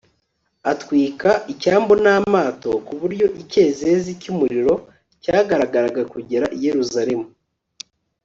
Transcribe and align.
atwika 0.71 1.31
icyambu 1.53 1.93
n'amato, 2.03 2.71
ku 2.85 2.93
buryo 3.01 3.25
icyezezi 3.41 4.11
cy'umuriro 4.21 4.73
cyagaragaraga 5.23 6.01
kugera 6.13 6.45
i 6.57 6.59
yeruzalemu 6.65 7.27